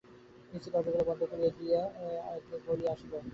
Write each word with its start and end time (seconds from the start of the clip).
নিচের 0.51 0.71
দরজাগুলো 0.73 1.03
বন্ধ 1.09 1.21
করে 1.25 1.47
দিয়ে 1.57 1.77
আসি 2.91 3.05
গে। 3.11 3.19